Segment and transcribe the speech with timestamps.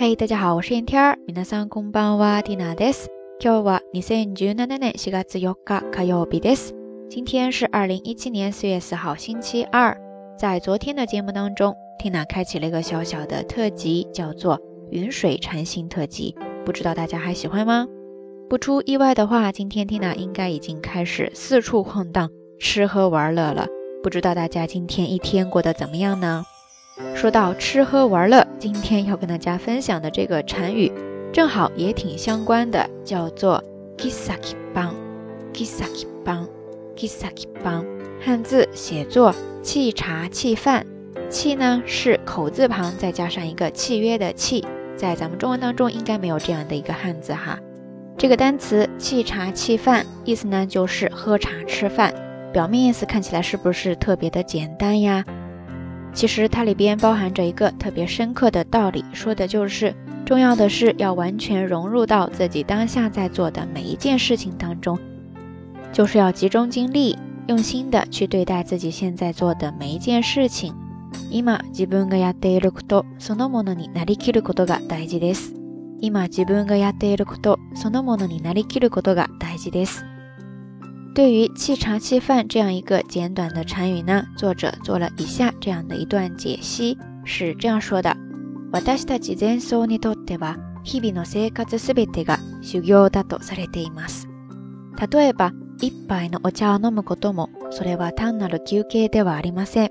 [0.00, 1.18] 嘿，大家好，我是燕天儿。
[1.34, 3.08] 皆さんこんばんは，ティナです。
[3.42, 6.70] 今日は二千十七年四月四日火曜日です。
[7.10, 9.98] 今天是二零一七年四月四号星期二。
[10.38, 14.56] 在昨天的节目当中，缇娜开启了一个小小的特辑，叫做
[14.92, 17.84] 《云水禅心特辑》，不知道大家还喜欢吗？
[18.48, 22.30] 不出意外的话，今天缇娜应该已经开始四处晃荡、
[22.60, 23.66] 吃喝玩乐了。
[24.04, 26.44] 不知道大家今天一天过得怎么样呢？
[27.14, 30.90] 说到吃喝玩乐，今天要跟大家分享的这个禅语，
[31.32, 33.62] 正好也挺相关的，叫做
[33.96, 37.84] kisaki bang，kisaki bang，kisaki bang。
[38.20, 39.32] 汉字写作
[39.62, 40.84] 沏茶沏饭，
[41.30, 44.64] 沏呢是口字旁再加上一个契约的契，
[44.96, 47.58] 在咱们中文当中应该没有这样的一个汉字哈。
[48.16, 52.12] 这个单词沏茶沏饭，意思呢就是喝茶吃饭，
[52.52, 55.24] 表面意思看起来是不是特别的简单呀？
[56.14, 59.94] 其实它里边包含着一个特别深刻的道理，说的就是
[60.24, 64.98] 重要的是要完全融入到自己当下在做的每一件事情当中，
[65.92, 70.74] 就是要集中精力，用心的去对待自己现在做的每一件事情。
[71.30, 75.54] 今自分がやっていることそのものになりきることが大事です。
[76.00, 80.07] 今自分がやっていることそのものになりきることが大事です。
[81.18, 88.16] 对于“弃茶弃饭”这样一个简短的禅语呢，作者做了以下这样的一段解析，是这样说的：
[88.74, 94.28] 私たち禅僧にとっては、日々の生活すべてが修行だとされています。
[95.12, 99.90] 例えば、一杯のお茶を飲むことも、それは単なる休憩ではありません。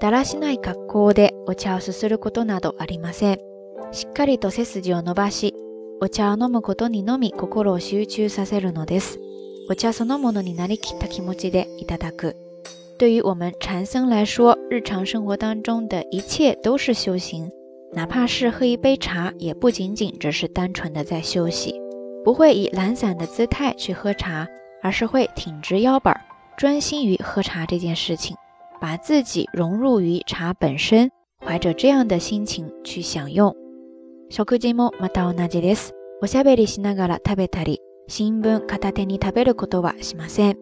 [0.00, 3.38] だらしない格好でお茶をすすることなどありません。
[3.92, 5.54] しっかりと背筋を伸ばし、
[6.00, 9.20] お茶を飲むことにのみ心を集中させるのです。
[12.96, 17.50] 对于我们禅僧来说，日常生活当中的一切都是修行，
[17.92, 21.74] 哪怕是喝一杯茶，也不仅仅只是单纯的在休息，
[22.24, 24.46] 不会以懒散的姿态去喝茶，
[24.82, 26.18] 而是会挺直腰板，
[26.56, 28.36] 专心于喝茶这件事情，
[28.80, 31.10] 把自己融入于茶本身，
[31.44, 33.54] 怀着这样的心情去享用。
[34.30, 35.92] 食事もまた同じです。
[36.22, 37.83] おしゃべりしながら食べたり。
[38.06, 40.58] 新聞片手に食べることはしません。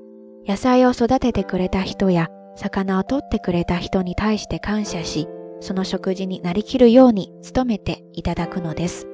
[0.47, 5.27] 野菜を育ててくれた人や魚を取ってくれた人に対して感謝し、
[5.61, 9.07] その食事になりきるように努めていただくのです。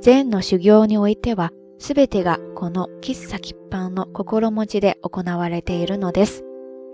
[0.00, 6.44] 禅の修行においては、すべてがこの喫茶喫飯の心持ちで行われているのです。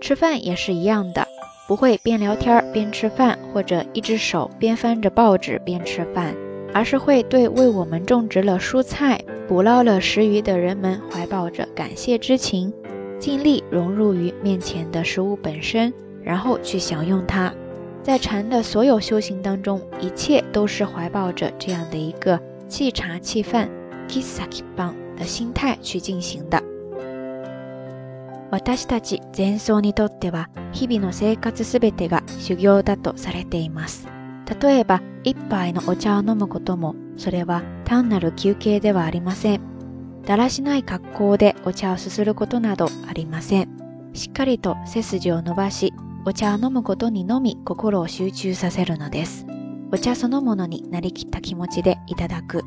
[0.01, 1.27] 吃饭也是一样的，
[1.67, 6.35] 不会边聊天边吃饭，或者一只手边翻着报纸边吃饭，
[6.73, 12.71] 而是会对为我们种植了蔬菜、捕捞了食鱼的人们，怀抱着感谢之情，
[13.19, 17.53] 尽力融入于面前的食物本身，然后去享用它。
[18.01, 23.69] 在禅的所有修行当中，一切都是怀抱着这样的一个弃茶弃饭
[24.07, 26.57] （kissaki bang） 的心态、主人心的。
[28.65, 34.07] 私たち全層にとっては、日々の生活すべてが修行だとされています。
[34.63, 36.95] 例えば一杯のお茶を飲むことも。
[37.17, 39.61] それは単なる休憩ではありません。
[40.25, 43.69] だらしない格好でお茶をすすることなどありません。
[44.13, 45.93] しっかりと背筋を伸ばし、
[46.25, 49.45] お茶を飲むことにのみ心を集中させるのです。
[49.91, 52.63] お茶そのものになりきった気持ちでいただく。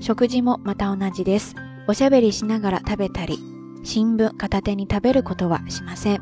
[0.00, 1.54] 食事もまた同じです。
[1.88, 3.38] おしゃべりしながら食べたり、
[3.82, 6.18] 新聞片手に食べることはしません。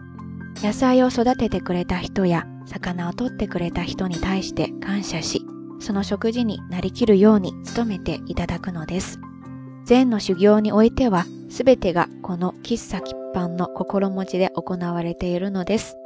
[0.63, 5.43] 野菜を育ててくれた人や、魚を取ってくれた人に対して感謝し、
[5.81, 9.19] その食事になりきるように努めていただくのです。
[9.85, 15.97] 全の修行においては、すべてがこの喫茶喫飯の心持ちで行われているのです。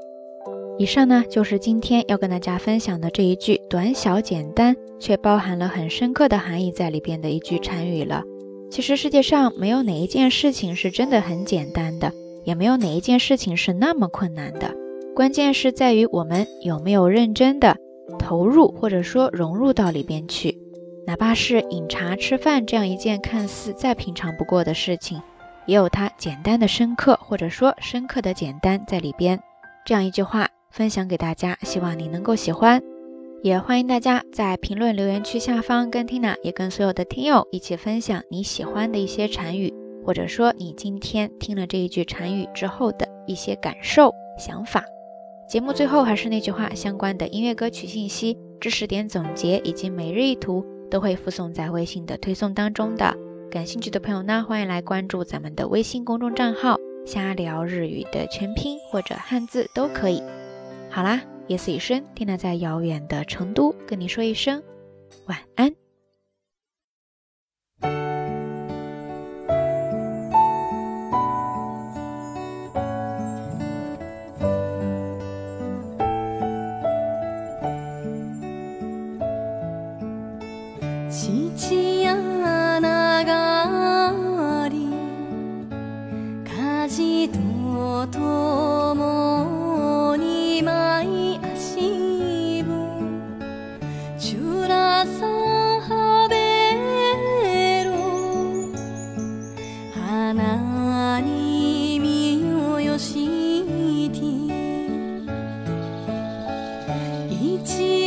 [0.78, 8.22] 以上呢，就是今天要跟大家分享的这一句短小简单，却包含了很深刻的含义在里边的一句禅语了。
[8.70, 12.12] 其实世界上没有哪一件事情是真的很简单的，
[12.44, 14.74] 也没有哪一件事情是那么困难的。
[15.14, 17.76] 关键是在于我们有没有认真的。
[18.24, 20.56] 投入或者说融入到里边去，
[21.06, 25.20] 哪怕是饮茶吃饭这样一件看似再平常不过的事情，
[25.66, 29.40] 也有它简单的深刻或者说深刻的简单在里边。
[29.84, 32.82] 这样一句话分享给大家，希望你能够喜欢。
[33.42, 39.70] 也欢迎大家在评论留言区下方跟 Tina 也跟所有的听友一起分享你喜欢的一些禅语，
[40.06, 44.82] 或者说你今天听了这一句禅语之后的一些感受、想法。
[45.46, 53.14] 节目最后还是那句话，相关的音乐歌曲信息、知识点总结以及每日一图都会附送在微信的推送当中的。
[53.50, 60.22] 感兴趣的朋友呢，欢迎来关注咱们的微信公众账号“瞎聊日语”的全拼或者汉字都可以。
[60.90, 64.62] 好啦，夜色已深，听娜在遥远的成都跟你说一声
[65.26, 65.83] 晚安。
[107.66, 108.03] 记。